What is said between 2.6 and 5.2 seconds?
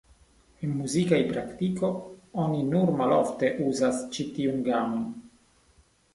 nur malofte uzas ĉi tiun gamon.